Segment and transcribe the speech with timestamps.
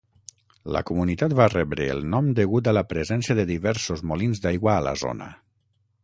[0.75, 4.83] La comunitat va rebre el nom degut a la presència de diversos molins d'aigua a
[4.89, 5.29] la zona.